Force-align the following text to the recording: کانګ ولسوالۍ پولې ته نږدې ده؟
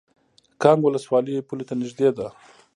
کانګ 0.61 0.79
ولسوالۍ 0.85 1.33
پولې 1.47 1.65
ته 1.69 1.73
نږدې 1.81 2.09
ده؟ 2.17 2.27